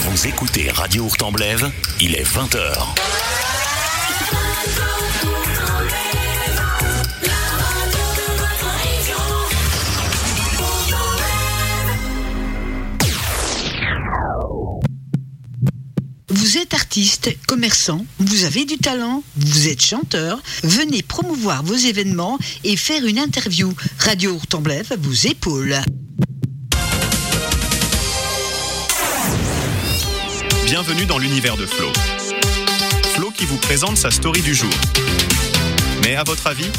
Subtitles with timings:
[0.00, 2.86] Vous écoutez Radio Hurtemblève, il est 20h.
[16.28, 22.38] Vous êtes artiste, commerçant, vous avez du talent, vous êtes chanteur, venez promouvoir vos événements
[22.64, 23.72] et faire une interview.
[23.98, 25.80] Radio Hurtemblève vous épaule.
[30.78, 31.90] Bienvenue dans l'univers de Flo.
[33.14, 34.68] Flo qui vous présente sa story du jour.
[36.02, 36.70] Mais à votre avis,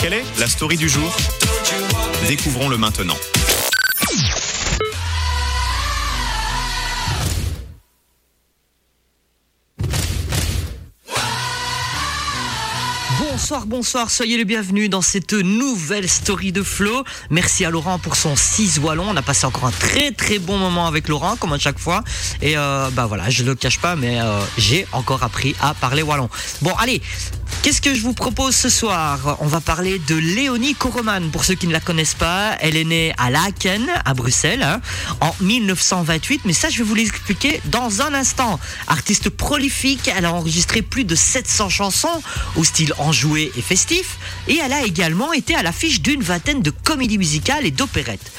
[0.00, 1.14] quelle est la story du jour?
[2.26, 3.18] Découvrons-le maintenant.
[13.44, 17.04] Bonsoir, bonsoir, soyez les bienvenus dans cette nouvelle story de Flo.
[17.28, 19.04] Merci à Laurent pour son 6 wallon.
[19.06, 22.02] On a passé encore un très très bon moment avec Laurent, comme à chaque fois.
[22.40, 26.00] Et euh, bah voilà, je le cache pas, mais euh, j'ai encore appris à parler
[26.00, 26.30] wallon.
[26.62, 27.02] Bon, allez,
[27.62, 29.38] Qu'est-ce que je vous propose ce soir?
[29.40, 31.30] On va parler de Léonie Koroman.
[31.30, 34.80] Pour ceux qui ne la connaissent pas, elle est née à Laken, à Bruxelles, hein,
[35.20, 36.42] en 1928.
[36.44, 38.60] Mais ça, je vais vous l'expliquer dans un instant.
[38.86, 42.22] Artiste prolifique, elle a enregistré plus de 700 chansons
[42.56, 44.18] au style enjoué et festif.
[44.46, 48.30] Et elle a également été à l'affiche d'une vingtaine de comédies musicales et d'opérettes.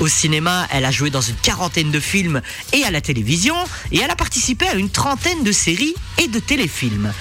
[0.00, 3.54] Au cinéma, elle a joué dans une quarantaine de films et à la télévision,
[3.92, 7.12] et elle a participé à une trentaine de séries et de téléfilms.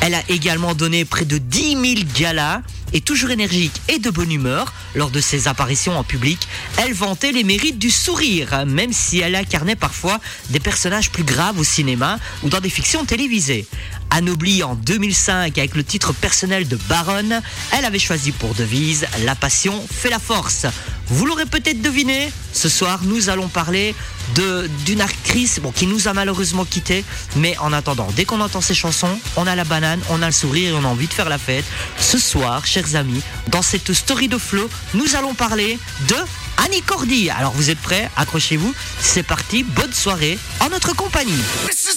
[0.00, 1.82] Elle a également donné près de 10 000
[2.18, 6.94] galas et toujours énergique et de bonne humeur lors de ses apparitions en public, elle
[6.94, 11.64] vantait les mérites du sourire, même si elle incarnait parfois des personnages plus graves au
[11.64, 13.66] cinéma ou dans des fictions télévisées.
[14.10, 19.34] Anoblie en 2005 avec le titre personnel de baronne, elle avait choisi pour devise La
[19.34, 20.66] passion fait la force.
[21.08, 23.94] Vous l'aurez peut-être deviné, ce soir nous allons parler
[24.34, 27.04] d'une actrice qui nous a malheureusement quittés,
[27.36, 30.32] mais en attendant, dès qu'on entend ces chansons, on a la banane, on a le
[30.32, 31.64] sourire et on a envie de faire la fête.
[31.98, 36.16] Ce soir, chers amis, dans cette story de Flo, nous allons parler de
[36.64, 37.30] Annie Cordy.
[37.30, 38.10] Alors vous êtes prêts?
[38.16, 41.42] Accrochez-vous, c'est parti, bonne soirée en notre compagnie.
[41.66, 41.92] Radio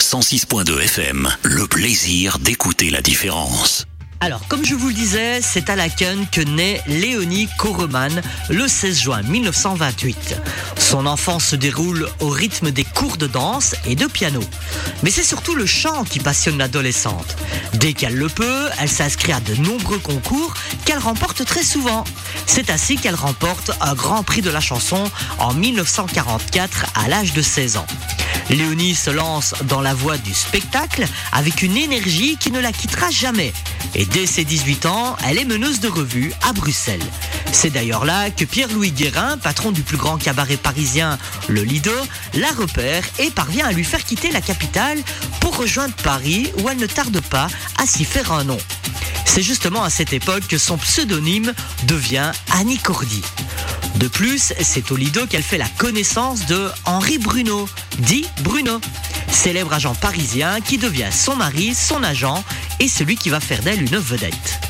[0.00, 1.28] 106.2 FM.
[1.42, 3.86] Le plaisir d'écouter la différence.
[4.20, 8.20] Alors, comme je vous le disais, c'est à Laken que naît Léonie Koroman
[8.50, 10.36] le 16 juin 1928.
[10.88, 14.40] Son enfance se déroule au rythme des cours de danse et de piano.
[15.02, 17.36] Mais c'est surtout le chant qui passionne l'adolescente.
[17.74, 20.54] Dès qu'elle le peut, elle s'inscrit à de nombreux concours
[20.86, 22.04] qu'elle remporte très souvent.
[22.46, 27.42] C'est ainsi qu'elle remporte un grand prix de la chanson en 1944 à l'âge de
[27.42, 27.86] 16 ans.
[28.48, 33.10] Léonie se lance dans la voie du spectacle avec une énergie qui ne la quittera
[33.10, 33.52] jamais.
[33.94, 37.04] Et dès ses 18 ans, elle est meneuse de revue à Bruxelles.
[37.52, 40.77] C'est d'ailleurs là que Pierre-Louis Guérin, patron du plus grand cabaret parisien,
[41.48, 41.92] le Lido,
[42.34, 44.98] la repère et parvient à lui faire quitter la capitale
[45.40, 48.58] pour rejoindre Paris où elle ne tarde pas à s'y faire un nom.
[49.24, 51.52] C'est justement à cette époque que son pseudonyme
[51.88, 53.22] devient Annie Cordy.
[53.96, 57.68] De plus, c'est au Lido qu'elle fait la connaissance de Henri Bruno,
[57.98, 58.80] dit Bruno,
[59.28, 62.44] célèbre agent parisien qui devient son mari, son agent
[62.78, 64.67] et celui qui va faire d'elle une vedette.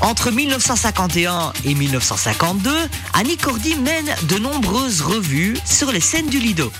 [0.00, 2.70] Entre 1951 et 1952,
[3.12, 6.72] Annie Cordy mène de nombreuses revues sur les scènes du Lido.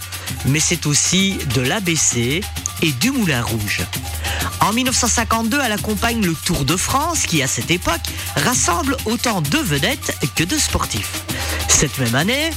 [0.46, 2.40] Mais c'est aussi de l'ABC
[2.82, 3.82] et du Moulin Rouge.
[4.60, 8.00] En 1952, elle accompagne le Tour de France qui, à cette époque,
[8.36, 11.22] rassemble autant de vedettes que de sportifs.
[11.68, 12.50] Cette même année,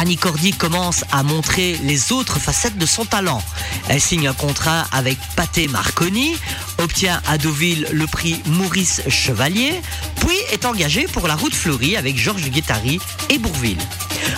[0.00, 3.42] Annie Cordy commence à montrer les autres facettes de son talent.
[3.88, 6.36] Elle signe un contrat avec Pathé Marconi,
[6.78, 9.80] obtient à Deauville le prix Maurice Chevalier,
[10.20, 13.78] puis est engagée pour la route fleurie avec Georges Guettari et Bourville.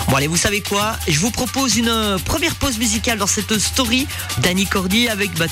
[0.09, 0.95] Bon allez, vous savez quoi?
[1.07, 4.07] Je vous propose une euh, première pause musicale dans cette story
[4.39, 5.45] d'Annie Cordy avec, bah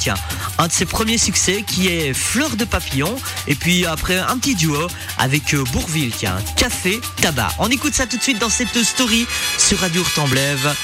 [0.58, 3.16] un de ses premiers succès qui est Fleur de papillon.
[3.48, 4.88] Et puis après, un petit duo
[5.18, 7.50] avec euh, Bourville, tiens, Café, Tabac.
[7.60, 9.26] On écoute ça tout de suite dans cette story
[9.58, 10.76] sur Radio Hurtemblève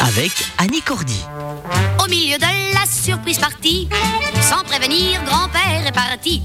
[0.00, 1.24] avec Annie Cordy.
[2.02, 3.88] Au milieu de la surprise partie,
[4.40, 6.42] sans prévenir, grand-père est parti.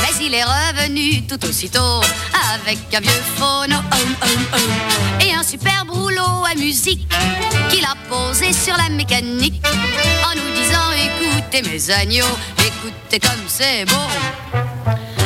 [0.00, 2.00] Mais il est revenu tout aussitôt
[2.54, 7.06] avec un vieux phono hum, hum, hum, et un superbe rouleau à musique
[7.70, 9.62] qu'il a posé sur la mécanique
[10.24, 14.08] en nous disant écoutez mes agneaux, écoutez comme c'est beau.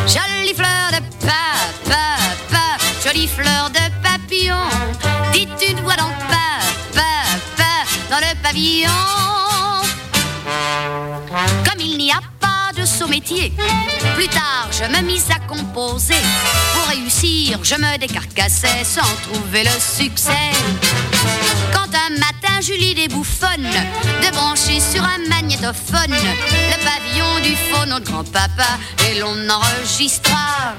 [0.07, 2.17] Jolie fleur de papa,
[2.51, 4.57] pa, jolie fleur de papillon,
[5.33, 6.59] dites une voix dans le pa,
[6.93, 7.12] pa, pa,
[8.13, 8.91] dans le pavillon.
[11.65, 13.55] Comme il n'y a pas de saut métier,
[14.15, 16.23] plus tard je me mis à composer.
[16.75, 20.51] Pour réussir, je me décarcassais sans trouver le succès.
[21.73, 23.71] Quand un matin Julie débouffonne
[24.23, 28.79] de brancher sur un magnétophone le pavillon du phono de grand-papa
[29.09, 30.75] et l'on enregistra.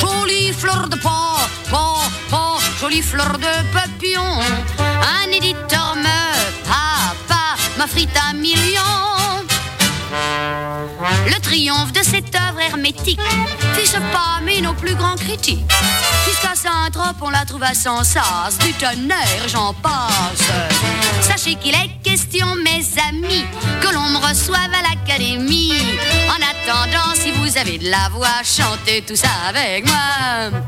[0.00, 1.36] Jolie fleur de pan,
[1.70, 1.98] pan,
[2.28, 4.40] pan, jolie fleur de papillon.
[4.78, 5.73] Un éditeur
[7.84, 8.80] m'offrit un million.
[11.26, 13.20] Le triomphe de cette œuvre hermétique
[13.74, 15.70] fiche pas mais nos plus grands critiques.
[16.26, 20.48] Jusqu'à Saint-Trope, on la trouve à Sansas, du tonnerre, j'en passe.
[21.20, 23.44] Sachez qu'il est question, mes amis,
[23.82, 25.74] que l'on me reçoive à l'académie.
[26.30, 30.58] En attendant, si vous avez de la voix, chantez tout ça avec moi.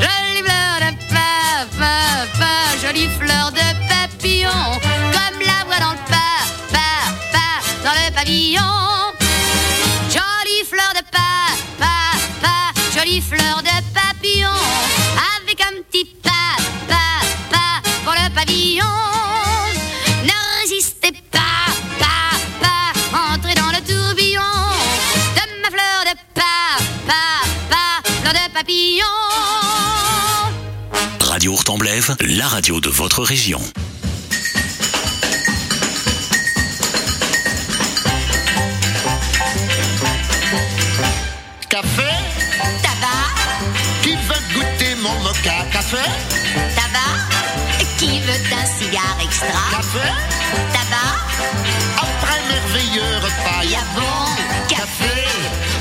[0.00, 6.12] Jolie fleur de papa, pa, jolie fleur de papillon, comme la voix dans le pa,
[6.12, 6.21] pa, pa,
[7.84, 8.60] dans le pavillon.
[10.08, 14.50] Jolie fleur de pa, pa, pa, jolie fleur de papillon,
[15.36, 16.30] avec un petit pa,
[16.88, 18.84] pa, pa, pour le pavillon.
[20.24, 24.42] Ne résistez pas, pa, pa, entrez dans le tourbillon
[25.36, 27.24] de ma fleur de pa, pa,
[27.70, 29.06] pa, fleur de papillon.
[31.20, 33.60] Radio Hurtemblève, la radio de votre région.
[49.42, 50.08] Extra Café
[50.72, 51.16] Tabac,
[51.98, 54.26] Après merveilleux repas, y a bon
[54.68, 55.26] café,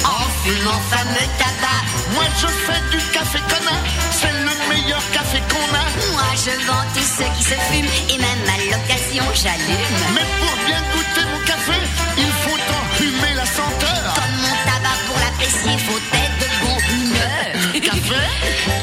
[0.05, 1.81] en fumant fameux tabac.
[2.13, 5.85] Moi je fais du café connaît, c'est le meilleur café qu'on a.
[6.13, 10.01] Moi je vends tous ceux qui se fument et même à l'occasion j'allume.
[10.15, 11.77] Mais pour bien goûter mon café,
[12.17, 14.03] il faut enfumer la senteur.
[14.15, 17.71] Comme mon tabac pour l'apprécier, faut être de bon humeur.
[17.73, 18.23] Café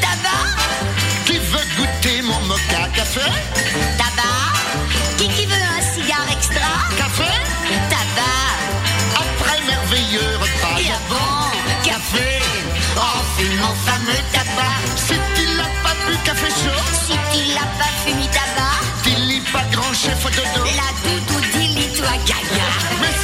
[0.03, 0.47] tabac,
[1.27, 3.21] Qui veut goûter mon mocha Café?
[13.59, 14.79] Fumant fameux tabac.
[14.97, 19.65] Si tu n'as pas bu café chaud, Si tu l'as pas fumé tabac, dis pas
[19.73, 20.65] grand chef de dos.
[20.65, 22.69] la doudou dis-toi gaga.
[23.01, 23.18] Mais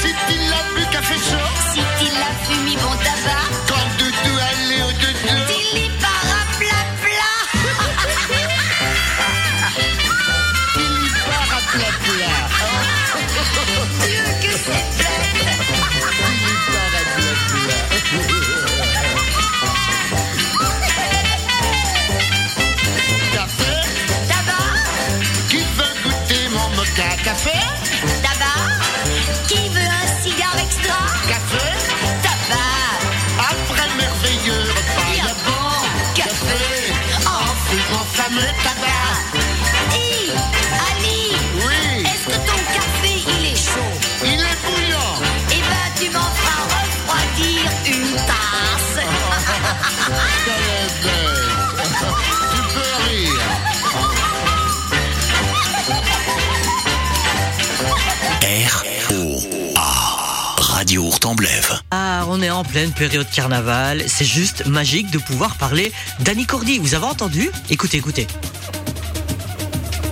[62.35, 64.03] on est en pleine période carnaval.
[64.09, 66.79] C'est juste magique de pouvoir parler d'Annie Cordy.
[66.79, 67.49] Vous avez entendu?
[67.71, 68.27] Écoutez, écoutez.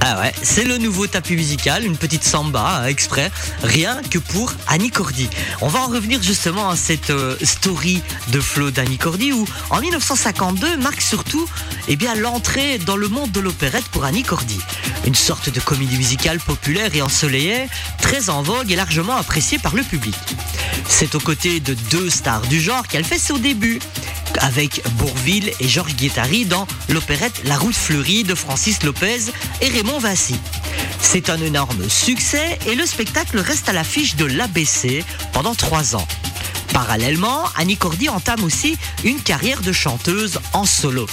[0.04, 3.30] Ah ouais, c'est le nouveau tapis musical, une petite samba hein, exprès,
[3.62, 5.28] rien que pour Annie Cordy.
[5.60, 9.80] On va en revenir justement à cette euh, story de Flo d'Annie Cordy où en
[9.80, 11.48] 1952 marque surtout
[11.86, 14.58] eh bien l'entrée dans le monde de l'opérette pour Annie Cordy.
[15.06, 17.68] Une sorte de comédie musicale populaire et ensoleillée,
[18.00, 20.16] très en vogue et largement appréciée par le public.
[20.88, 23.78] C'est aux côtés de deux stars du genre qu'elle fait ses débuts.
[24.40, 29.98] Avec Bourville et Georges Guettari dans l'opérette La Route fleurie de Francis Lopez et Raymond
[29.98, 30.36] Vassy.
[31.00, 36.06] C'est un énorme succès et le spectacle reste à l'affiche de l'ABC pendant trois ans.
[36.72, 41.06] Parallèlement, Annie Cordy entame aussi une carrière de chanteuse en solo.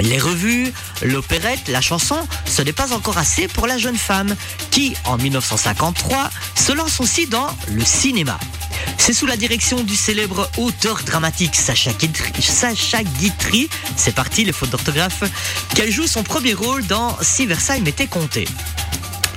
[0.00, 2.16] Les revues, l'opérette, la chanson,
[2.46, 4.36] ce n'est pas encore assez pour la jeune femme
[4.70, 8.38] qui, en 1953, se lance aussi dans le cinéma.
[8.96, 15.24] C'est sous la direction du célèbre auteur dramatique Sacha Guitry, c'est parti les fautes d'orthographe,
[15.74, 18.46] qu'elle joue son premier rôle dans Si Versailles m'était compté.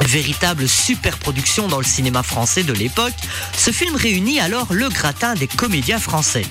[0.01, 3.13] Véritable superproduction dans le cinéma français de l'époque,
[3.55, 6.45] ce film réunit alors le gratin des comédiens français.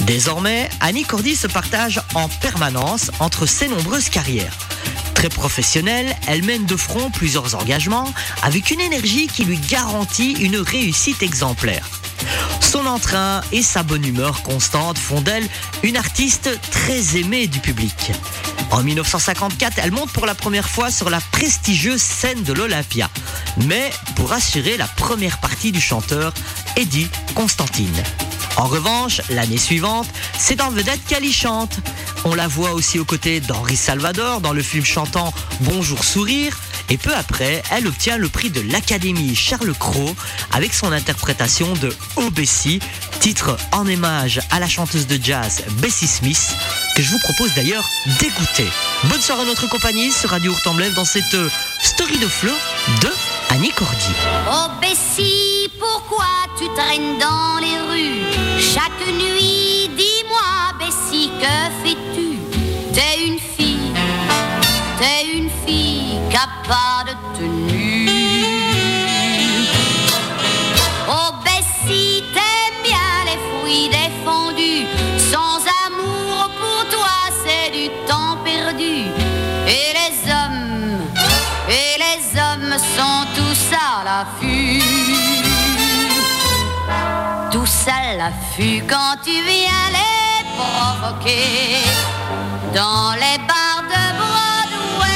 [0.00, 4.56] Désormais, Annie Cordy se partage en permanence entre ses nombreuses carrières.
[5.14, 8.12] Très professionnelle, elle mène de front plusieurs engagements
[8.42, 12.01] avec une énergie qui lui garantit une réussite exemplaire.
[12.60, 15.48] Son entrain et sa bonne humeur constante font d'elle
[15.82, 18.12] une artiste très aimée du public.
[18.70, 23.10] En 1954, elle monte pour la première fois sur la prestigieuse scène de l'Olympia,
[23.66, 26.32] mais pour assurer la première partie du chanteur
[26.76, 28.02] Eddie Constantine.
[28.56, 30.06] En revanche, l'année suivante,
[30.38, 31.80] c'est en vedette qu'elle y chante.
[32.24, 36.56] On la voit aussi aux côtés d'Henri Salvador dans le film chantant Bonjour Sourire,
[36.88, 40.14] et peu après, elle obtient le prix de l'Académie Charles Cros
[40.52, 42.80] avec son interprétation de Oh Bessie,
[43.20, 46.54] titre en hommage à la chanteuse de jazz Bessie Smith,
[46.96, 47.88] que je vous propose d'ailleurs
[48.20, 48.66] d'écouter.
[49.04, 51.48] Bonne soirée à notre compagnie sur Radio Hurtemblève dans cette euh,
[51.80, 52.54] story de flow
[53.00, 53.08] de
[53.50, 54.12] Annie Cordy.
[54.50, 56.26] Oh Bessie, pourquoi
[56.58, 58.22] tu traînes dans les rues?
[58.58, 59.41] Chaque nuit
[88.16, 91.78] l'affût quand tu viens les provoquer.
[92.74, 95.08] Dans les bars de Broadway,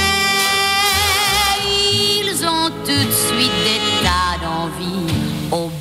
[1.65, 5.07] ils ont tout de suite des tas d'envie.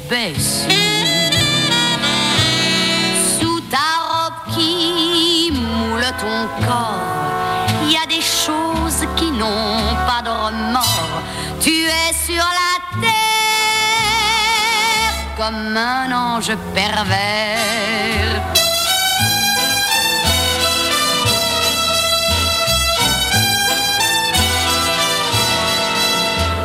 [0.07, 0.67] Bessie,
[3.39, 9.95] sous ta robe qui moule ton corps, il y a des choses qui n'ont
[15.45, 18.41] comme un ange pervers.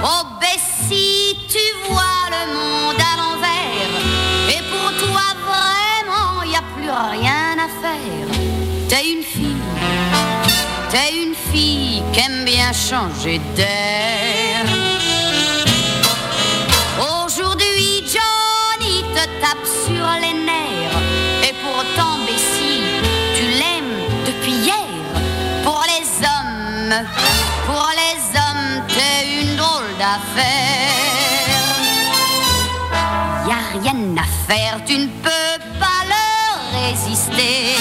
[0.03, 1.59] Oh Bessie, tu
[1.89, 3.95] vois le monde à l'envers.
[4.49, 8.29] Et pour toi vraiment, y a plus rien à faire.
[8.89, 9.57] T'es une fille,
[10.91, 14.40] t'es une fille qui aime bien changer d'air.
[27.67, 30.91] Pour les hommes, t'es une drôle d'affaire.
[33.47, 37.77] Y a rien à faire, tu ne peux pas leur résister.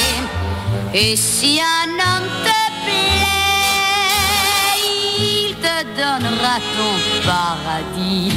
[0.93, 3.25] Et si un homme te plaît,
[4.77, 6.93] il te donnera ton
[7.25, 8.31] paradis.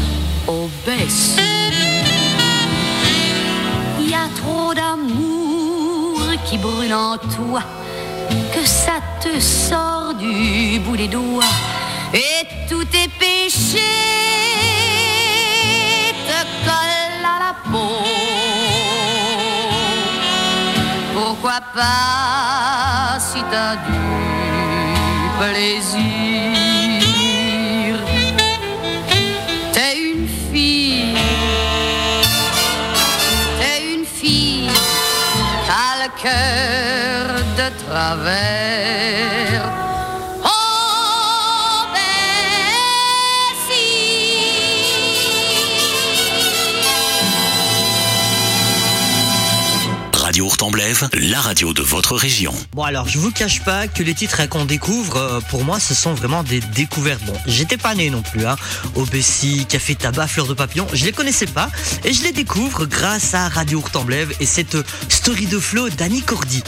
[0.46, 1.40] Oh Bessie,
[4.00, 7.62] y a trop d'amour qui brûle en toi
[8.54, 11.44] que ça te sort du bout des doigts
[12.14, 13.78] et tous tes péchés
[16.28, 18.04] te collent à la peau.
[21.14, 24.00] Pourquoi pas si t'as du
[25.38, 26.61] plaisir?
[38.02, 39.61] Travers.
[51.14, 52.54] La radio de votre région.
[52.70, 55.92] Bon alors, je vous cache pas que les titres qu'on découvre, euh, pour moi, ce
[55.92, 57.20] sont vraiment des découvertes.
[57.24, 58.54] Bon, j'étais pas né non plus, hein.
[58.94, 61.68] Obessi, Café Tabac, Fleur de Papillon, je les connaissais pas
[62.04, 64.76] et je les découvre grâce à Radio Hurtemblève et cette
[65.08, 66.62] story de flow d'Annie Cordy.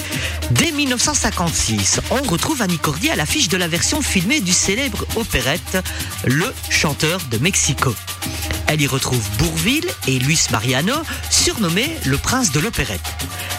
[0.51, 5.79] Dès 1956, on retrouve Annie Cordy à l'affiche de la version filmée du célèbre opérette
[6.25, 7.95] Le chanteur de Mexico.
[8.67, 10.95] Elle y retrouve Bourville et Luis Mariano,
[11.31, 13.05] surnommé le prince de l'opérette.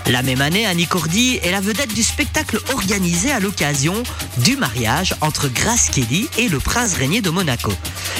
[0.07, 4.03] La même année, Annie Cordy est la vedette du spectacle organisé à l'occasion
[4.37, 7.73] du mariage entre Grace Kelly et le prince régnier de Monaco.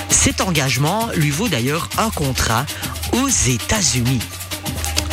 [0.10, 2.66] Cet engagement lui vaut d'ailleurs un contrat
[3.14, 4.20] aux États-Unis.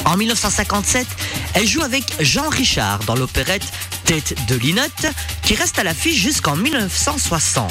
[0.05, 1.07] En 1957,
[1.55, 3.64] elle joue avec Jean Richard dans l'opérette
[4.05, 5.07] Tête de Linotte,
[5.43, 7.71] qui reste à l'affiche jusqu'en 1960.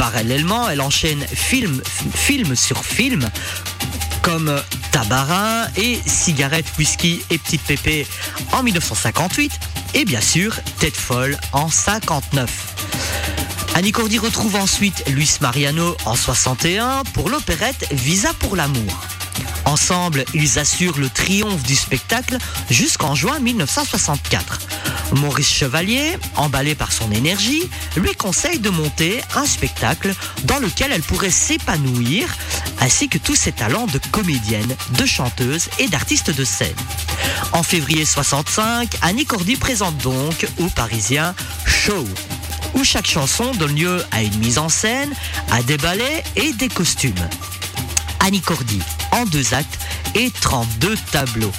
[0.00, 1.82] Parallèlement, elle enchaîne film,
[2.54, 3.28] sur film,
[4.22, 4.58] comme
[4.92, 8.06] Tabarin et Cigarette, Whisky et Petite Pépé
[8.52, 9.52] en 1958,
[9.92, 12.50] et bien sûr Tête Folle en 59.
[13.74, 19.06] Annie Cordy retrouve ensuite Luis Mariano en 61 pour l'opérette Visa pour l'amour.
[19.66, 22.38] Ensemble, ils assurent le triomphe du spectacle
[22.70, 24.69] jusqu'en juin 1964.
[25.16, 30.14] Maurice Chevalier, emballé par son énergie, lui conseille de monter un spectacle
[30.44, 32.28] dans lequel elle pourrait s'épanouir,
[32.80, 36.74] ainsi que tous ses talents de comédienne, de chanteuse et d'artiste de scène.
[37.52, 41.34] En février 65, Annie Cordy présente donc aux Parisiens
[41.66, 42.06] Show,
[42.74, 45.12] où chaque chanson donne lieu à une mise en scène,
[45.50, 47.14] à des ballets et des costumes.
[48.20, 48.80] Annie Cordy
[49.12, 49.78] en deux actes
[50.14, 51.52] et 32 tableaux.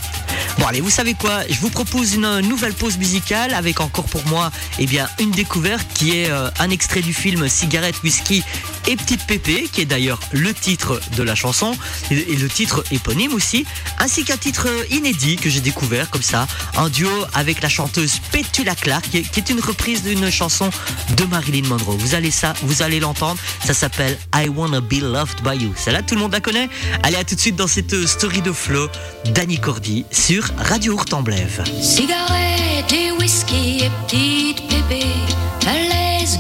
[0.60, 1.42] Bon allez, vous savez quoi?
[1.50, 5.88] Je vous propose une nouvelle pause musicale avec encore pour moi eh bien, une découverte
[5.94, 8.44] qui est euh, un extrait du film Cigarette, Whisky
[8.88, 11.76] et Petite Pépé, qui est d'ailleurs le titre de la chanson
[12.10, 13.66] et le titre éponyme aussi,
[14.00, 16.48] ainsi qu'un titre inédit que j'ai découvert comme ça,
[16.78, 20.70] un duo avec la chanteuse Petula Clark, qui est, une reprise d'une chanson
[21.18, 21.98] de Marilyn Monroe.
[21.98, 25.74] Vous allez ça, vous allez l'entendre, ça s'appelle I Wanna Be Loved by You.
[25.76, 26.70] Celle-là, tout le monde la connaît
[27.04, 28.88] Allez, à tout de suite dans cette story de flow
[29.26, 31.64] d'Annie Cordy sur Radio Hurtemblève.
[31.82, 35.06] Cigarette et whisky et petite pépé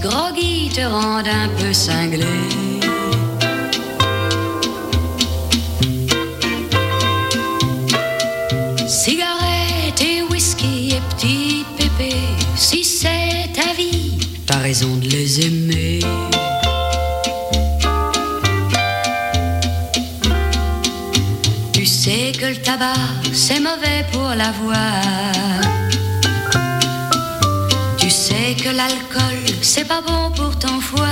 [0.01, 2.25] groggy, te rendent un peu cinglé.
[8.87, 12.15] Cigarette et whisky et petite pépé,
[12.55, 15.99] si c'est ta vie, t'as raison de les aimer.
[21.73, 22.93] Tu sais que le tabac,
[23.33, 25.90] c'est mauvais pour la voix.
[28.57, 31.07] Que l'alcool, c'est pas bon pour ton foie.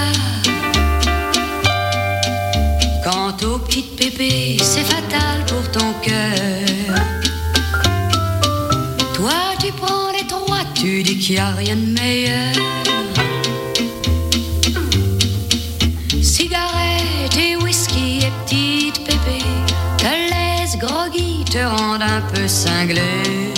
[3.03, 6.95] Quant aux petites pépées, c'est fatal pour ton cœur.
[9.15, 12.53] Toi, tu prends les trois, tu dis qu'il n'y a rien de meilleur.
[16.21, 19.43] Cigarette et whisky et petite pépé
[19.97, 23.48] te laisse groggy, te rendent un peu cinglé.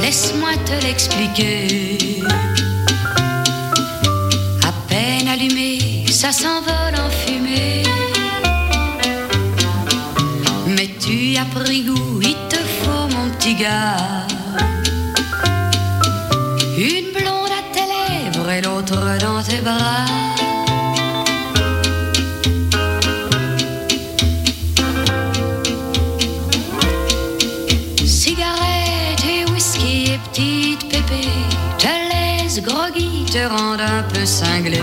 [0.00, 2.22] Laisse-moi te l'expliquer.
[4.62, 7.82] À peine allumé, ça s'envole en fumée.
[10.66, 13.96] Mais tu as pris goût, il te faut mon petit gars.
[16.76, 20.23] Une blonde à tes lèvres et l'autre dans tes bras.
[33.34, 34.80] Te rendent un peu cinglé.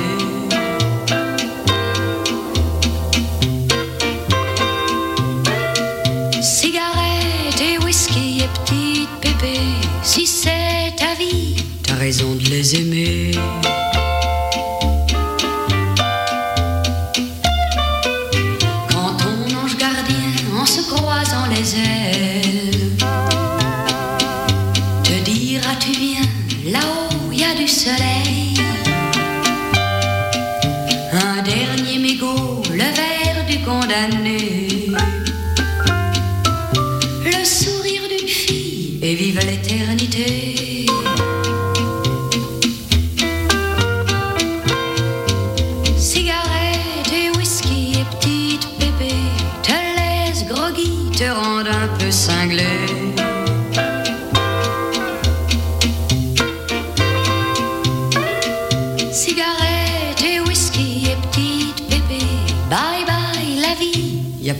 [6.42, 9.58] Cigarette et whisky et petite pépé,
[10.04, 13.31] si c'est ta vie, t'as raison de les aimer.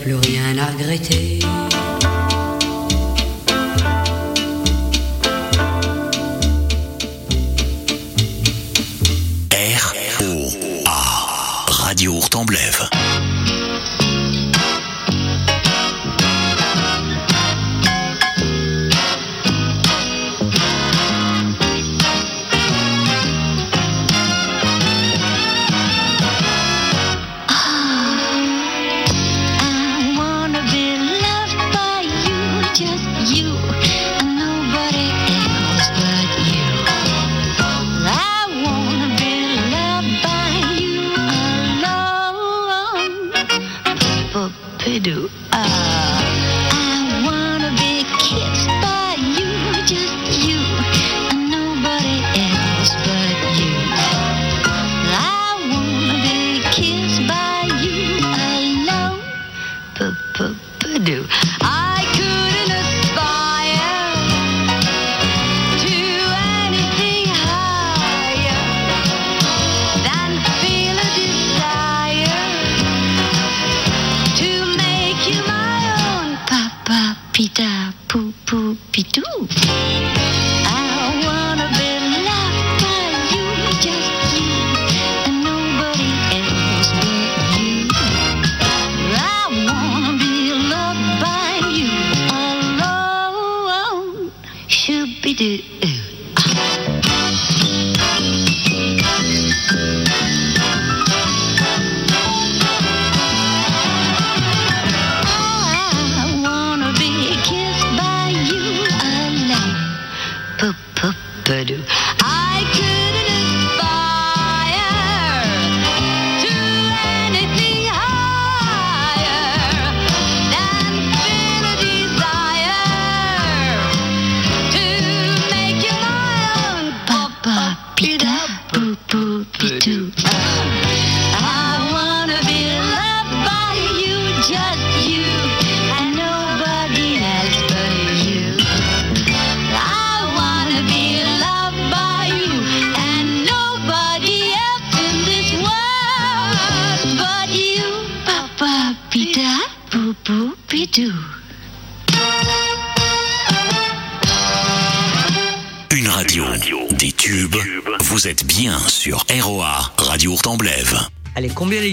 [0.02, 1.31] Plus rien à regretter.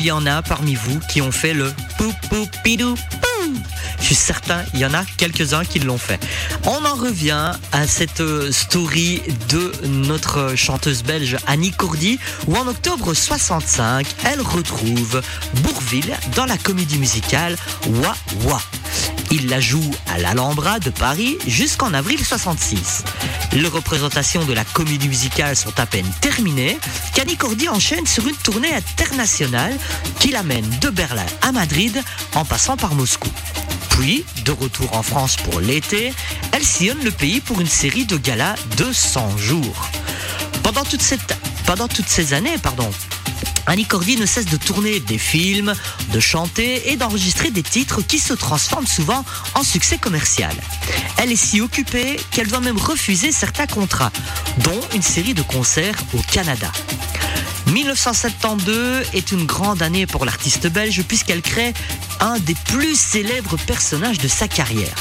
[0.09, 3.53] Y en a parmi vous qui ont fait le pou pou pidou pou
[3.99, 6.19] Je suis certain, il y en a quelques-uns qui l'ont fait.
[6.65, 12.17] On en revient à cette euh, story de notre chanteuse belge Annie Cordy,
[12.47, 15.21] où en octobre 65, elle retrouve
[15.61, 18.59] Bourville dans la comédie musicale Wa Wa.
[19.31, 23.03] Il la joue à l'Alhambra de Paris jusqu'en avril 66.
[23.53, 26.77] Les représentations de la comédie musicale sont à peine terminées
[27.13, 29.77] qu'Annie Cordy enchaîne sur une tournée internationale
[30.19, 32.01] qui l'amène de Berlin à Madrid
[32.33, 33.29] en passant par Moscou.
[33.91, 36.11] Puis, de retour en France pour l'été,
[36.51, 39.89] elle sillonne le pays pour une série de galas de 100 jours.
[40.63, 40.83] Pendant
[41.87, 42.89] toutes ces années, pardon,
[43.69, 45.75] Annie Cordy ne cesse de tourner des films,
[46.11, 50.55] de chanter et d'enregistrer des titres qui se transforment souvent en succès commercial.
[51.17, 54.11] Elle est si occupée qu'elle doit même refuser certains contrats,
[54.63, 56.71] dont une série de concerts au Canada.
[57.71, 61.73] 1972 est une grande année pour l'artiste belge puisqu'elle crée
[62.19, 64.95] un des plus célèbres personnages de sa carrière.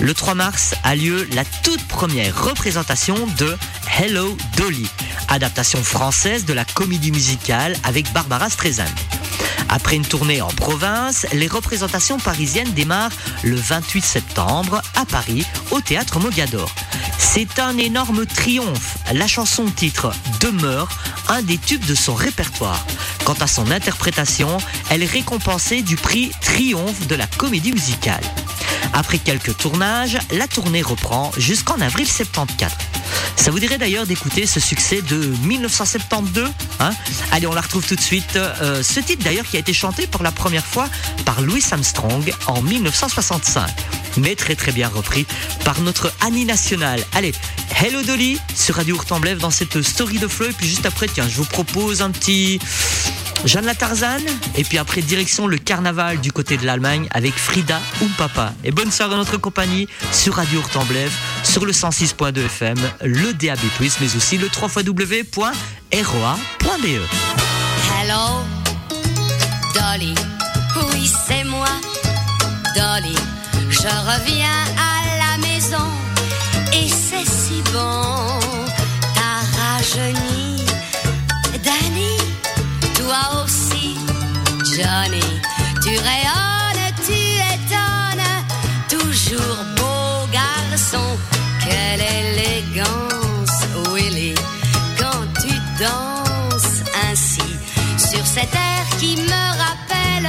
[0.00, 3.56] Le 3 mars a lieu la toute première représentation de
[3.98, 4.86] Hello Dolly,
[5.28, 8.84] adaptation française de la comédie musicale avec Barbara Streisand.
[9.68, 15.80] Après une tournée en province, les représentations parisiennes démarrent le 28 septembre à Paris au
[15.80, 16.70] théâtre Mogador.
[17.18, 18.98] C'est un énorme triomphe.
[19.12, 20.88] La chanson titre demeure
[21.28, 22.84] un des tubes de son répertoire.
[23.24, 24.58] Quant à son interprétation,
[24.90, 28.22] elle est récompensée du prix Triomphe de la comédie musicale.
[28.92, 32.72] Après quelques tournages, la tournée reprend jusqu'en avril 74.
[33.36, 36.48] Ça vous dirait d'ailleurs d'écouter ce succès de 1972
[36.80, 36.90] hein
[37.30, 38.36] Allez, on la retrouve tout de suite.
[38.36, 40.88] Euh, ce titre d'ailleurs qui a été chanté pour la première fois
[41.24, 43.68] par Louis Armstrong en 1965.
[44.18, 45.26] Mais très très bien repris
[45.64, 47.04] par notre Annie nationale.
[47.14, 47.32] Allez,
[47.78, 50.46] Hello Dolly sur Radio Hurtemblève dans cette story de Flow.
[50.46, 52.58] Et puis juste après, tiens, je vous propose un petit
[53.44, 54.24] Jeanne la Tarzane.
[54.56, 58.54] Et puis après, direction le carnaval du côté de l'Allemagne avec Frida ou Papa.
[58.64, 61.12] Et bonne soirée à notre compagnie sur Radio Hurtemblève,
[61.56, 65.46] sur le 106.2 FM, le DAB+, mais aussi le 3xw.roa.be.
[67.88, 68.44] Hello,
[69.72, 70.14] Dolly.
[70.92, 71.70] Oui, c'est moi,
[72.74, 73.16] Dolly.
[73.70, 75.88] Je reviens à la maison
[76.74, 78.38] et c'est si bon.
[79.14, 80.66] T'as rajeuni,
[81.64, 82.18] Danny.
[82.96, 83.96] Toi aussi,
[84.76, 85.24] Johnny.
[85.82, 86.25] Tu rayonnes,
[98.38, 100.28] cet air qui me rappelle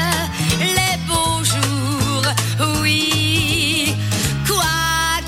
[0.77, 2.27] les beaux jours.
[2.81, 3.93] Oui,
[4.47, 4.79] quoi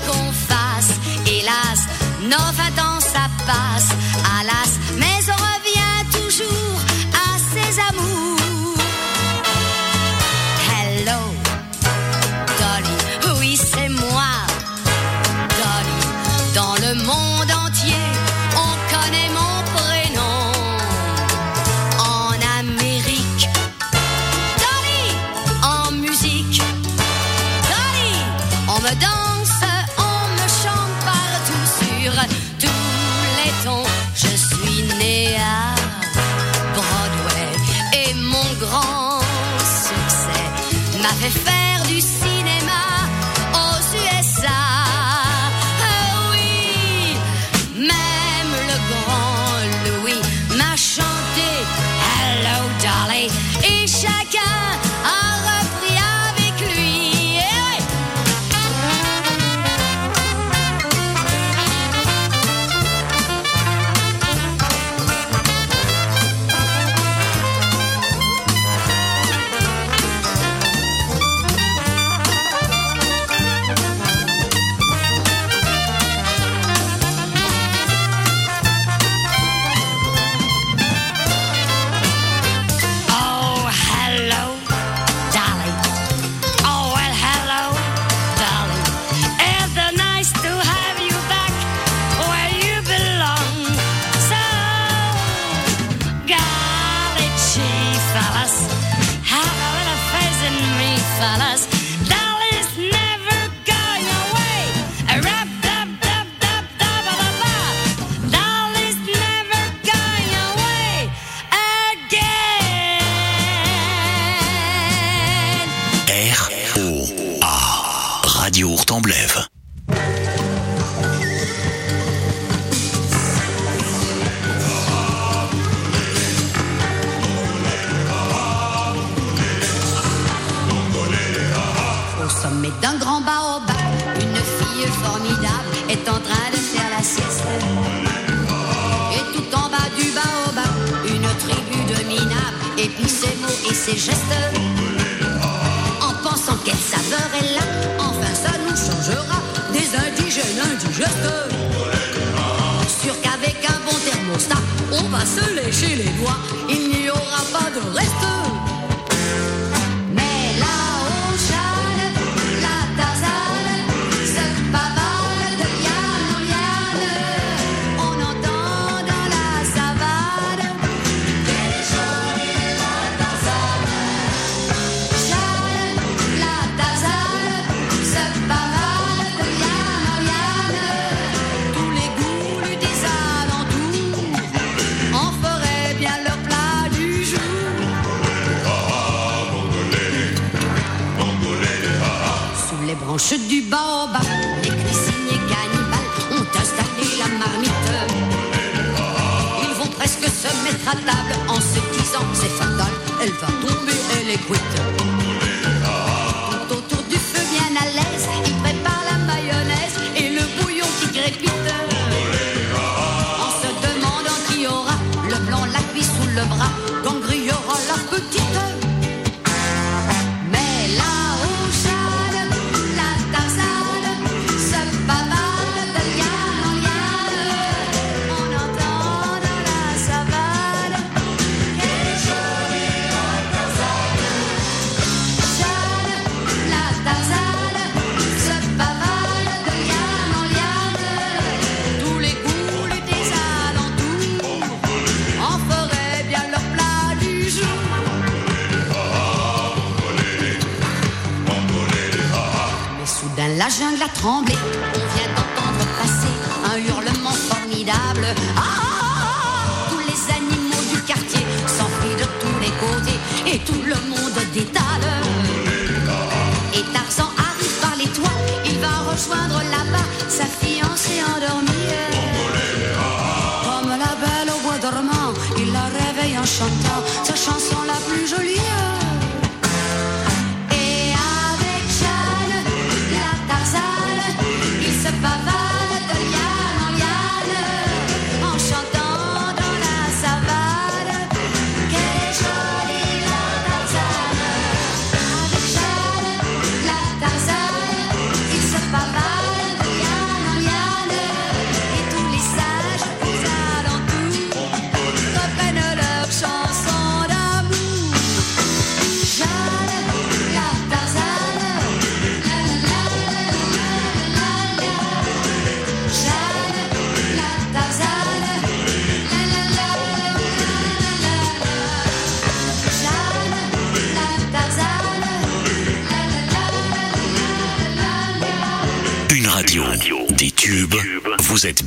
[0.06, 0.92] qu'on fasse,
[1.26, 1.80] hélas,
[2.22, 3.89] nos vingt ans ça passe,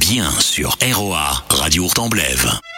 [0.10, 2.73] bien sur ROA, Radio Hurtemblève.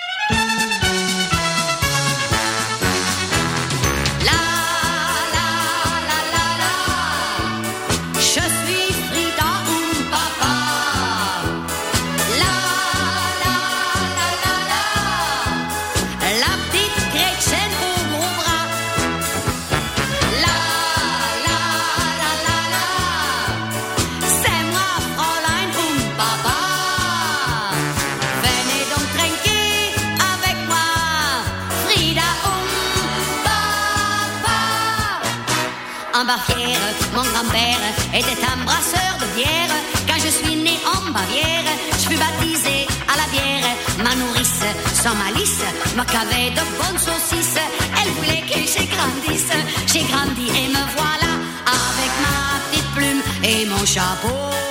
[45.96, 47.58] Malice, me cavait de bonnes saucisses.
[48.02, 49.52] Elle voulait que j'ai grandisse.
[49.88, 51.32] J'ai grandi et me voilà
[51.66, 54.65] avec ma petite plume et mon chapeau.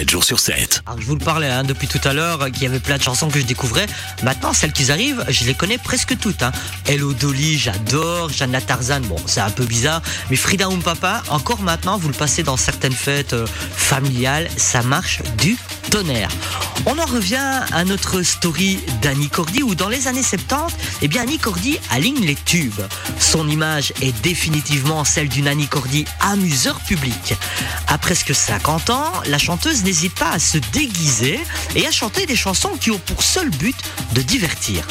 [0.00, 0.82] 7 jours sur 7.
[0.86, 3.02] Alors, je vous le parlais hein, depuis tout à l'heure, qu'il y avait plein de
[3.02, 3.84] chansons que je découvrais.
[4.22, 6.42] Maintenant, celles qui arrivent, je les connais presque toutes.
[6.42, 6.52] Hein.
[6.86, 8.30] Hello Dolly, j'adore.
[8.30, 10.00] Jeanne la Tarzane, bon, c'est un peu bizarre.
[10.30, 14.82] Mais Frida Oum Papa, encore maintenant, vous le passez dans certaines fêtes euh, familiales, ça
[14.82, 15.58] marche du
[15.90, 16.30] tonnerre.
[16.86, 17.36] On en revient
[17.72, 22.24] à notre story d'Annie Cordy, où dans les années 70, eh bien, Annie Cordy aligne
[22.24, 22.80] les tubes.
[23.18, 27.34] Son image est définitivement celle d'une Annie Cordy amuseur public.
[27.86, 31.38] À presque 50 ans, la chanteuse n'hésite pas à se déguiser
[31.76, 33.76] et à chanter des chansons qui ont pour seul but
[34.14, 34.86] de divertir.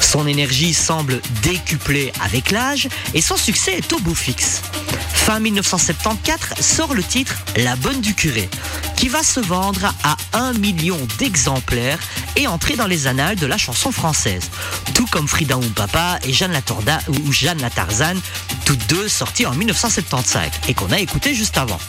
[0.00, 4.60] Son énergie semble décuplée avec l'âge et son succès est au bout fixe.
[5.12, 8.48] Fin 1974 sort le titre La Bonne du Curé,
[9.02, 11.98] qui va se vendre à un million d'exemplaires
[12.36, 14.48] et entrer dans les annales de la chanson française.
[14.94, 18.20] Tout comme Frida ou Papa et Jeanne la, Torda, ou Jeanne la Tarzane,
[18.64, 21.80] toutes deux sorties en 1975 et qu'on a écouté juste avant.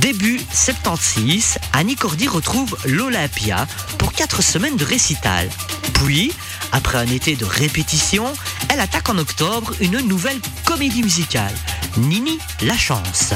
[0.00, 3.68] Début 76, Annie Cordy retrouve l'Olympia
[3.98, 5.48] pour quatre semaines de récital.
[5.92, 6.32] Puis,
[6.72, 8.26] après un été de répétition,
[8.70, 11.54] elle attaque en octobre une nouvelle comédie musicale,
[11.96, 13.34] Nini la chance.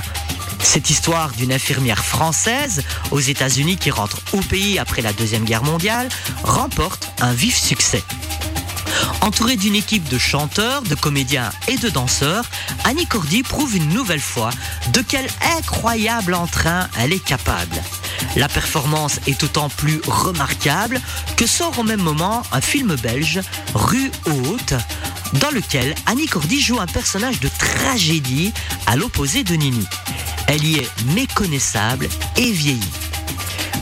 [0.62, 5.64] Cette histoire d'une infirmière française aux États-Unis qui rentre au pays après la Deuxième Guerre
[5.64, 6.08] mondiale
[6.42, 8.02] remporte un vif succès.
[9.20, 12.44] Entourée d'une équipe de chanteurs, de comédiens et de danseurs,
[12.84, 14.50] Annie Cordy prouve une nouvelle fois
[14.92, 17.76] de quel incroyable entrain elle est capable.
[18.36, 21.00] La performance est d'autant plus remarquable
[21.36, 23.40] que sort au même moment un film belge,
[23.74, 24.74] Rue Haute,
[25.34, 28.52] dans lequel Annie Cordy joue un personnage de tragédie
[28.86, 29.86] à l'opposé de Nini.
[30.48, 32.80] Elle y est méconnaissable et vieillie.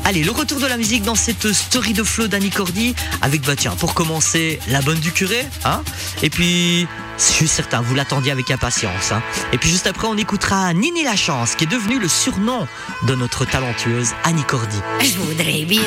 [0.05, 3.55] Allez, le retour de la musique dans cette story de flow d'Annie Cordy avec, bah
[3.57, 5.83] tiens, pour commencer, la bonne du curé, hein
[6.23, 6.89] Et puis,
[7.19, 11.05] je suis certain, vous l'attendiez avec impatience, hein Et puis juste après, on écoutera Nini
[11.05, 12.67] la Chance, qui est devenu le surnom
[13.07, 14.79] de notre talentueuse Annie Cordy.
[15.01, 15.83] Je voudrais bien,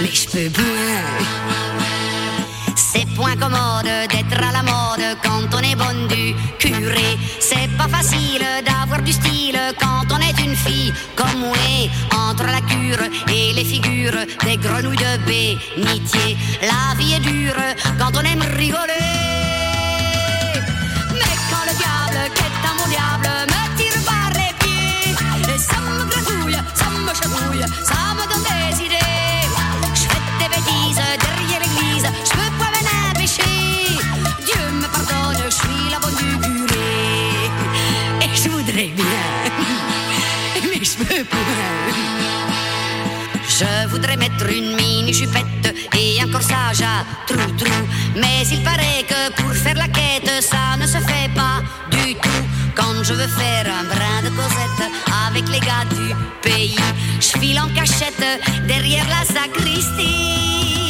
[0.00, 1.67] mais je peux point.
[2.98, 7.16] C'est point commode d'être à la mode quand on est bonne du curé.
[7.38, 11.54] C'est pas facile d'avoir du style quand on est une fille comme moi.
[12.12, 16.36] Entre la cure et les figures des grenouilles de bénitier.
[16.60, 17.62] La vie est dure
[18.00, 19.14] quand on aime rigoler.
[21.12, 25.78] Mais quand le diable, qu'est un mon diable, me tire par les pieds, et ça
[25.86, 29.07] me gratouille, ça me chatouille, ça me donne des idées.
[43.58, 47.82] Je voudrais mettre une mini jupette et un corsage à trou-trou.
[48.14, 52.44] Mais il paraît que pour faire la quête, ça ne se fait pas du tout.
[52.74, 54.90] Quand je veux faire un brin de Cosette
[55.26, 56.76] avec les gars du pays,
[57.20, 58.24] je file en cachette
[58.66, 60.87] derrière la sacristie.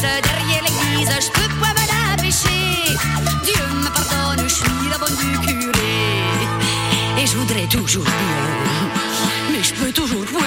[0.00, 2.96] Derrière l'église, je peux pas me la pécher.
[3.44, 7.22] Dieu me pardonne, je suis la bonne du curé.
[7.22, 10.40] Et je voudrais toujours bien, mais je peux toujours point.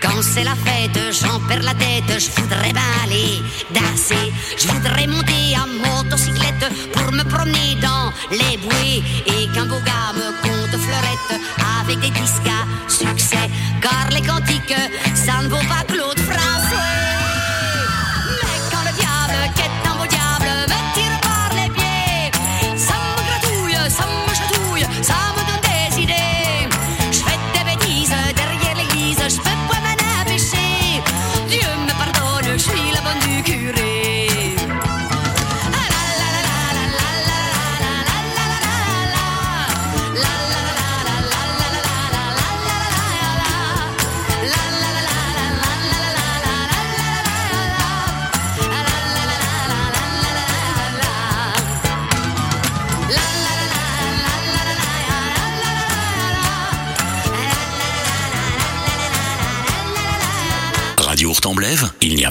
[0.00, 3.42] Quand c'est la fête, j'en perds la tête, je voudrais bien aller
[3.74, 4.32] danser.
[4.56, 10.12] Je voudrais monter à motocyclette pour me promener dans les bouées et qu'un beau gars
[10.14, 11.40] me compte fleurette
[11.80, 13.50] avec des disques à succès.
[13.82, 14.74] Car les cantiques,
[15.14, 15.84] ça ne vaut pas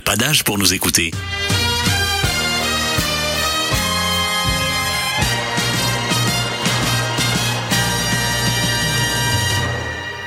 [0.07, 1.11] pas d'âge pour nous écouter.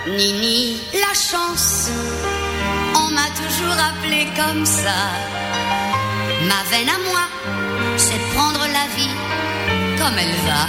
[0.07, 1.89] Nini, la chance,
[2.95, 5.01] on m'a toujours appelé comme ça.
[6.43, 7.25] Ma veine à moi,
[7.97, 9.17] c'est prendre la vie
[9.99, 10.63] comme elle va.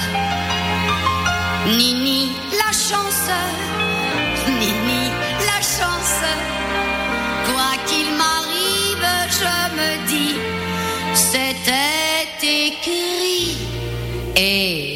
[1.75, 3.27] Nini, la chance,
[14.41, 14.90] Ei.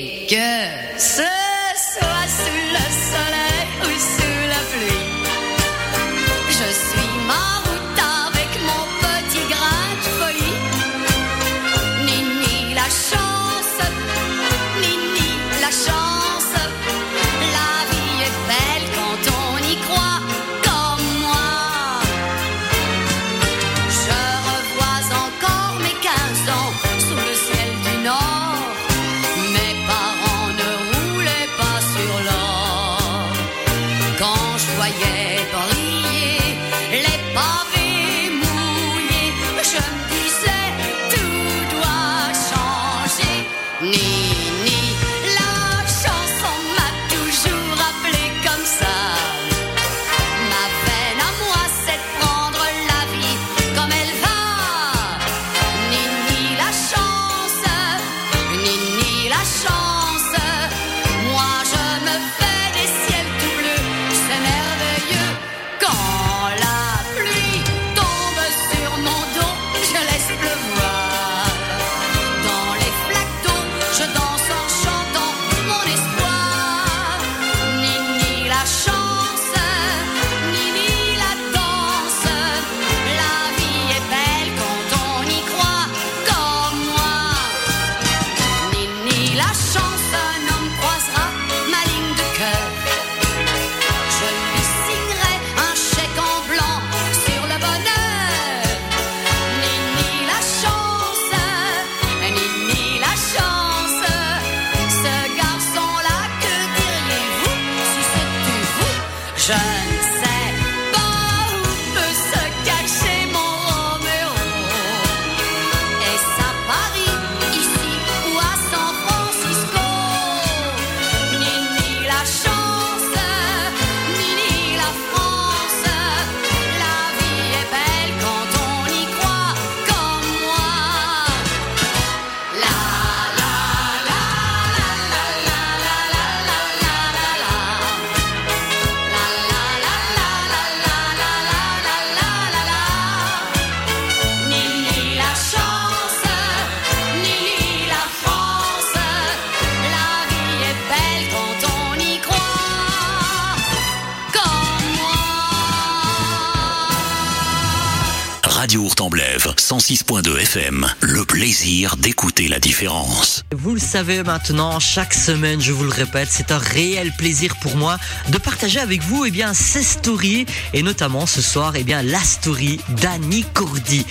[160.45, 163.43] FM, le plaisir d'écouter la différence.
[163.51, 167.75] Vous le savez maintenant, chaque semaine, je vous le répète, c'est un réel plaisir pour
[167.75, 167.97] moi
[168.29, 172.19] de partager avec vous eh bien, ces stories et notamment ce soir eh bien, la
[172.19, 174.05] story d'Annie Cordy.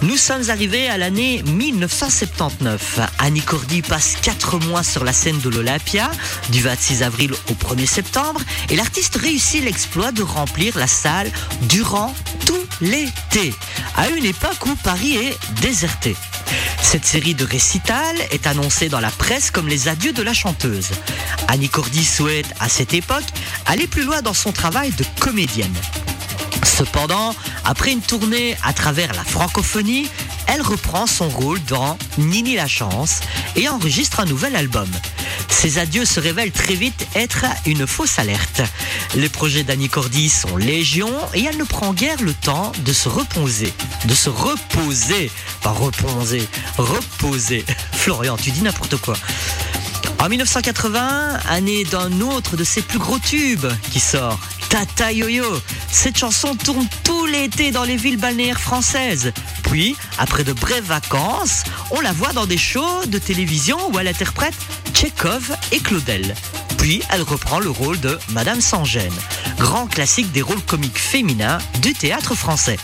[0.00, 3.00] Nous sommes arrivés à l'année 1979.
[3.18, 6.10] Annie Cordy passe 4 mois sur la scène de l'Olympia
[6.48, 11.30] du 26 avril au 1er septembre et l'artiste réussit l'exploit de remplir la salle
[11.68, 12.14] durant
[12.46, 13.54] tout l'été,
[13.96, 15.38] à une époque où Paris est
[16.82, 20.90] Cette série de récitals est annoncée dans la presse comme les adieux de la chanteuse.
[21.48, 23.24] Annie Cordy souhaite, à cette époque,
[23.66, 25.74] aller plus loin dans son travail de comédienne.
[26.62, 30.08] Cependant, après une tournée à travers la francophonie,
[30.46, 33.18] elle reprend son rôle dans Nini la chance
[33.56, 34.88] et enregistre un nouvel album.
[35.54, 38.60] Ces adieux se révèlent très vite être une fausse alerte.
[39.14, 43.08] Les projets d'Annie Cordy sont légion et elle ne prend guère le temps de se
[43.08, 43.72] reposer.
[44.04, 45.30] De se reposer,
[45.62, 46.46] pas reposer,
[46.76, 47.64] reposer.
[47.92, 49.14] Florian, tu dis n'importe quoi.
[50.24, 55.44] En 1980, année d'un autre de ses plus gros tubes qui sort, Tata Yo-Yo.
[55.90, 59.34] Cette chanson tourne tout l'été dans les villes balnéaires françaises.
[59.64, 64.08] Puis, après de brèves vacances, on la voit dans des shows de télévision où elle
[64.08, 64.54] interprète
[64.94, 66.34] Tchekhov et Claudel.
[66.78, 69.12] Puis, elle reprend le rôle de Madame Sans Gêne,
[69.58, 72.78] grand classique des rôles comiques féminins du théâtre français.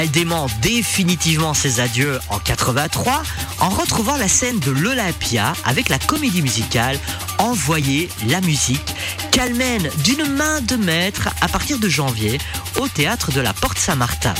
[0.00, 3.20] Elle dément définitivement ses adieux en 83
[3.58, 7.00] en retrouvant la scène de l'Olympia avec la comédie musicale
[7.38, 8.94] Envoyer la musique
[9.32, 12.38] qu'elle mène d'une main de maître à partir de janvier
[12.78, 14.34] au théâtre de la Porte Saint-Martin.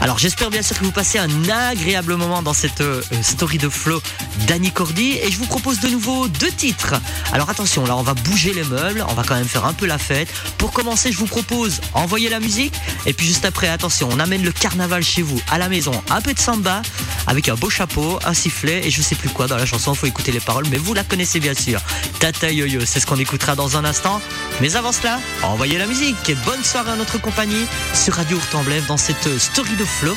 [0.00, 3.68] Alors j'espère bien sûr que vous passez un agréable moment dans cette euh, story de
[3.68, 4.00] flow
[4.46, 6.94] d'Annie Cordy et je vous propose de nouveau deux titres.
[7.32, 9.86] Alors attention, là on va bouger les meubles, on va quand même faire un peu
[9.86, 10.28] la fête.
[10.56, 12.74] Pour commencer, je vous propose envoyer la musique
[13.06, 16.20] et puis juste après, attention, on amène le carnaval chez vous à la maison, un
[16.20, 16.82] peu de samba
[17.26, 20.06] avec un beau chapeau, un sifflet et je sais plus quoi dans la chanson, faut
[20.06, 21.80] écouter les paroles, mais vous la connaissez bien sûr.
[22.20, 24.20] Tata Yo-Yo, c'est ce qu'on écoutera dans un instant.
[24.60, 28.86] Mais avant cela, envoyez la musique et bonne soirée à notre compagnie sur Radio Hurtemblève
[28.86, 29.38] dans cette euh,
[29.76, 30.16] de flow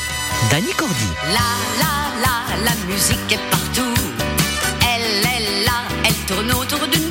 [0.50, 1.08] d'Annie Cordy.
[1.28, 1.40] La
[1.82, 3.94] la la, la musique est partout.
[4.88, 6.98] Elle est là, elle tourne autour de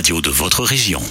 [0.00, 1.02] Radio de votre région.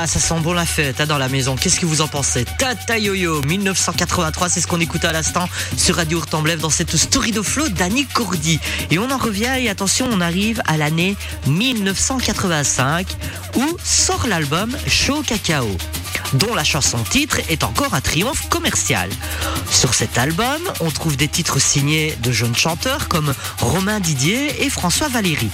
[0.00, 1.56] Ah, ça sent bon la fête hein, dans la maison.
[1.56, 2.44] Qu'est-ce que vous en pensez?
[2.56, 7.32] Tata Yo-Yo, 1983, c'est ce qu'on écoutait à l'instant sur Radio Hurtemblève dans cette story
[7.32, 8.60] de flow d'Annie Cordy.
[8.92, 11.16] Et on en revient et attention, on arrive à l'année
[11.48, 13.08] 1985
[13.56, 15.66] où sort l'album Show Cacao
[16.34, 19.10] dont la chanson titre est encore un triomphe commercial.
[19.68, 24.70] Sur cet album, on trouve des titres signés de jeunes chanteurs comme Romain Didier et
[24.70, 25.50] François Valéry.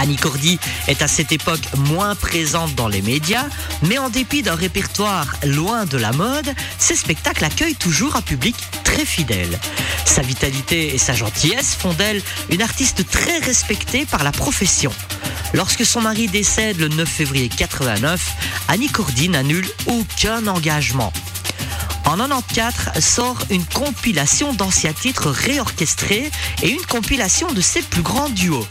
[0.00, 3.44] Annie Cordy est à cette époque moins présente dans les médias,
[3.82, 8.56] mais en dépit d'un répertoire loin de la mode, ses spectacles accueillent toujours un public
[8.82, 9.58] très fidèle.
[10.06, 14.92] Sa vitalité et sa gentillesse font d'elle une artiste très respectée par la profession.
[15.52, 18.20] Lorsque son mari décède le 9 février 89,
[18.68, 21.12] Annie Cordy n'annule aucun engagement.
[22.10, 26.28] En 94 sort une compilation d'anciens titres réorchestrés
[26.60, 28.66] et une compilation de ses plus grands duos.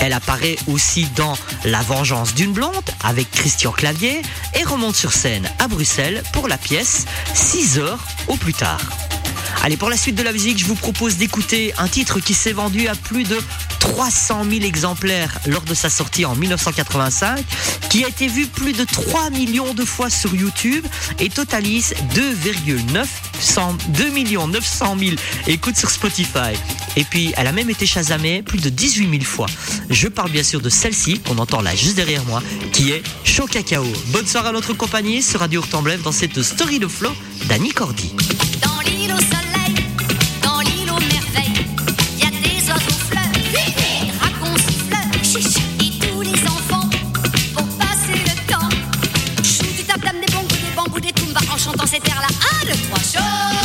[0.00, 4.22] Elle apparaît aussi dans La vengeance d'une blonde avec Christian Clavier
[4.58, 8.80] et remonte sur scène à Bruxelles pour la pièce 6 heures au plus tard.
[9.62, 12.52] Allez, pour la suite de la musique, je vous propose d'écouter un titre qui s'est
[12.52, 13.38] vendu à plus de
[13.80, 17.44] 300 000 exemplaires lors de sa sortie en 1985,
[17.90, 20.86] qui a été vu plus de 3 millions de fois sur YouTube
[21.18, 24.10] et totalise 2,900 2
[24.46, 26.54] 900 000 écoutes sur Spotify.
[26.96, 29.46] Et puis, elle a même été chasamée plus de 18 000 fois.
[29.90, 32.42] Je parle bien sûr de celle-ci, qu'on entend là juste derrière moi,
[32.72, 33.84] qui est Chaud Cacao.
[34.06, 37.12] Bonne soirée à notre compagnie sur Radio Hurtemblève dans cette story de flow
[37.46, 38.14] d'Annie Cordy.
[53.16, 53.59] Un,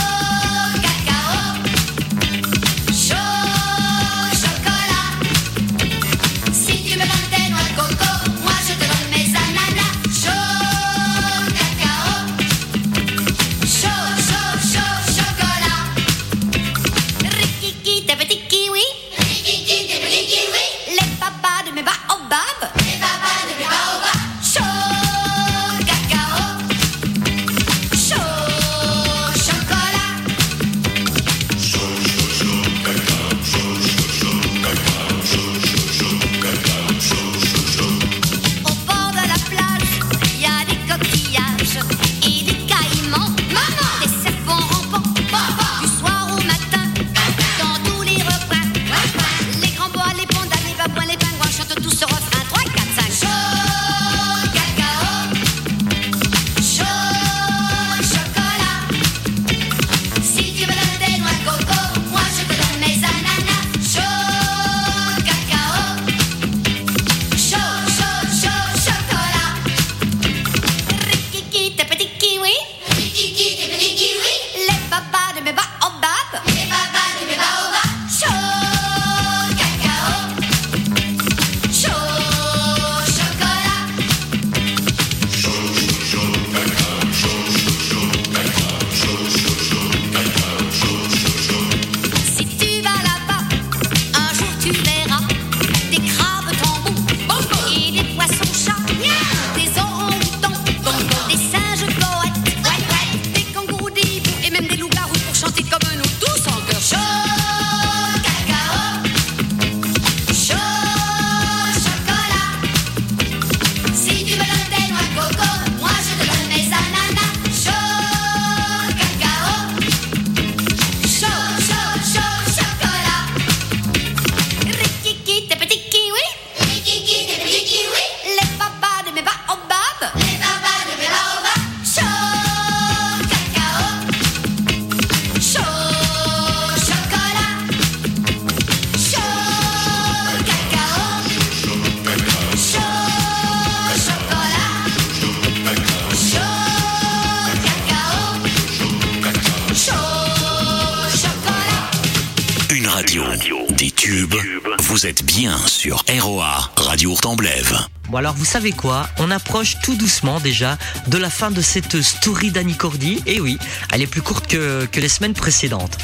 [158.46, 159.10] vous savez quoi?
[159.18, 160.78] On approche tout doucement déjà
[161.08, 163.24] de la fin de cette story d'Annie Cordy.
[163.26, 163.58] Et oui,
[163.92, 165.98] elle est plus courte que, que les semaines précédentes.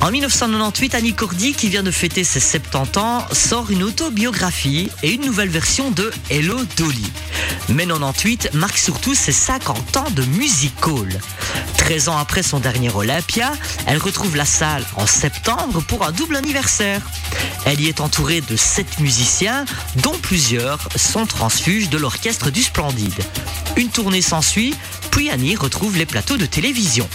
[0.00, 5.14] En 1998, Annie Cordy, qui vient de fêter ses 70 ans, sort une autobiographie et
[5.14, 7.10] une nouvelle version de Hello Dolly.
[7.68, 11.20] Mais 98 marque surtout ses 50 ans de musical.
[11.78, 13.52] 13 ans après son dernier Olympia,
[13.88, 17.02] elle retrouve la salle en septembre pour un double anniversaire.
[17.66, 19.64] Elle y est entourée de 7 musiciens,
[19.96, 23.24] dont plusieurs sont transfuges de l'orchestre du Splendide.
[23.76, 24.72] Une tournée s'ensuit,
[25.10, 27.08] puis Annie retrouve les plateaux de télévision.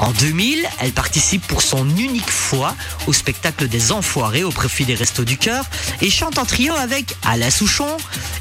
[0.00, 2.74] En 2000, elle participe pour son unique fois
[3.06, 5.64] au spectacle des Enfoirés au profit des Restos du Cœur
[6.02, 7.96] et chante en trio avec Alain Souchon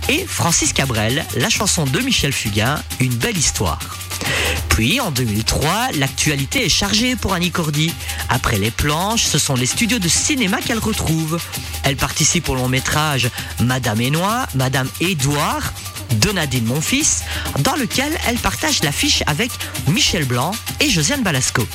[0.08, 3.80] et Francis Cabrel, la chanson de Michel Fugain, Une belle histoire.
[4.80, 7.94] Puis en 2003, l'actualité est chargée pour Annie Cordy.
[8.30, 11.38] Après les planches, ce sont les studios de cinéma qu'elle retrouve.
[11.84, 15.74] Elle participe au long métrage Madame Énois, Madame Édouard
[16.22, 17.24] de Nadine Monfils,
[17.60, 19.52] dans lequel elle partage l'affiche avec
[19.90, 21.68] Michel Blanc et Josiane Balasco.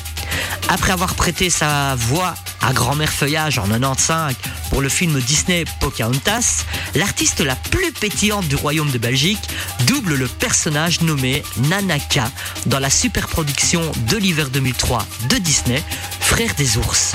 [0.67, 4.33] Après avoir prêté sa voix à Grand-mère Feuillage en 95
[4.75, 6.65] pour le film Disney Pocahontas,
[6.95, 9.39] l'artiste la plus pétillante du royaume de Belgique
[9.87, 12.29] double le personnage nommé Nanaka
[12.65, 15.81] dans la superproduction de l'hiver 2003 de Disney,
[16.19, 17.13] Frère des ours.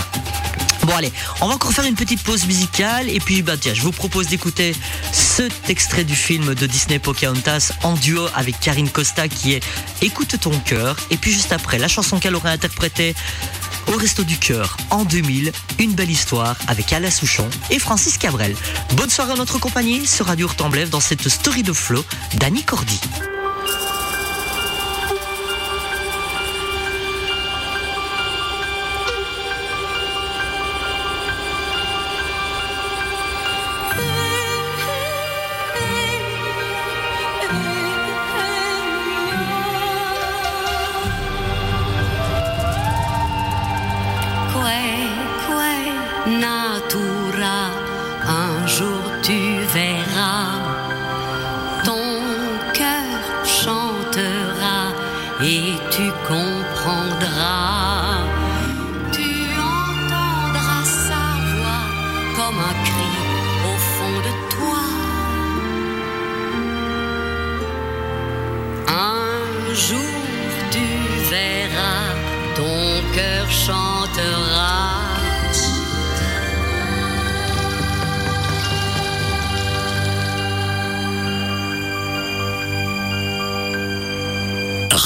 [0.84, 3.82] Bon allez, on va encore faire une petite pause musicale et puis bah tiens, je
[3.82, 4.74] vous propose d'écouter
[5.12, 9.62] cet extrait du film de Disney Pocahontas en duo avec Karine Costa qui est
[10.00, 13.14] Écoute ton cœur et puis juste après la chanson qu'elle aurait interprétée
[13.92, 18.54] au Resto du Cœur en 2000, une belle histoire avec Alain Souchon et Francis Cabrel.
[18.96, 22.04] Bonne soirée à notre compagnie sur Radio Hurtemblève dans cette story de flow
[22.36, 23.00] d'Annie Cordy.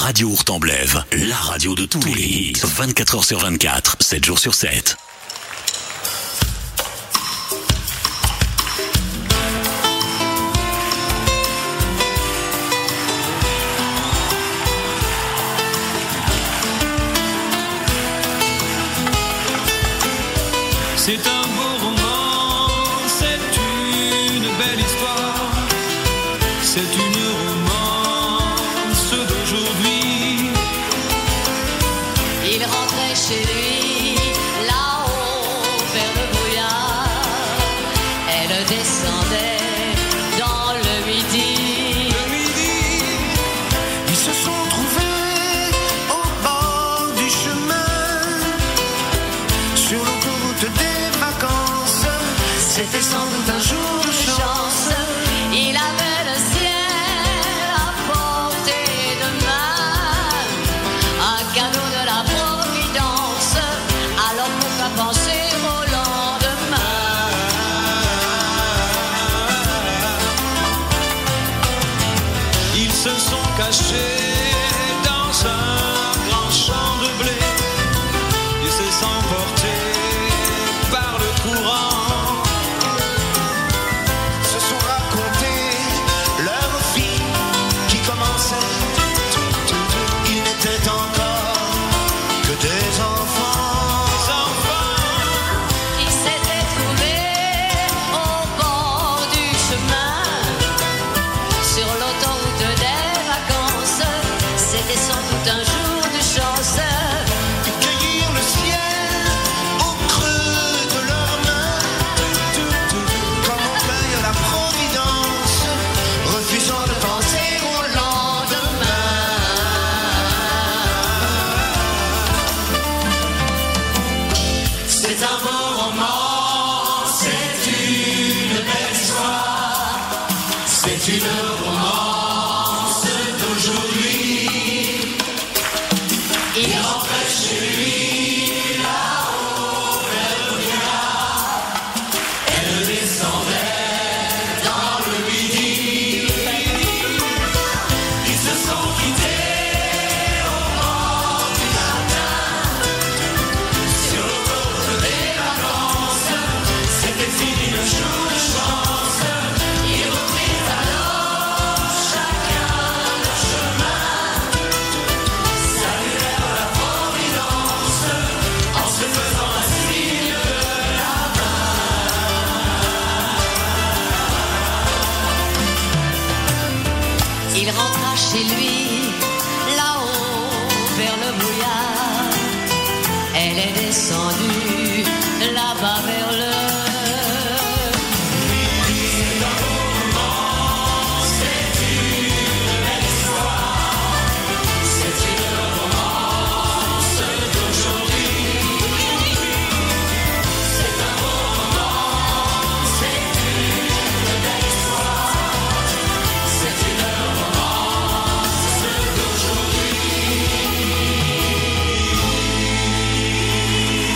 [0.05, 2.53] Radio Hurtemblève, la radio de tous les hits.
[2.53, 4.95] 24h sur 24, 7 jours sur 7.